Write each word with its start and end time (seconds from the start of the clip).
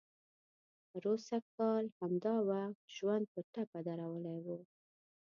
پروسږ 0.91 1.43
کال 1.57 1.85
همدا 1.99 2.35
وخت 2.49 2.79
ژوند 2.95 3.25
په 3.33 3.39
ټپه 3.53 3.79
درولی 3.87 4.37
و. 4.45 4.47